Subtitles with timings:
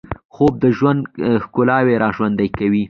[0.33, 0.99] خوب د ژوند
[1.43, 2.79] ښکلاوې راژوندۍ کوي